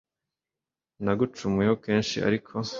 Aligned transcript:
nagucumuyeho 1.03 1.75
kenshi 1.85 2.15
ariko 2.27 2.53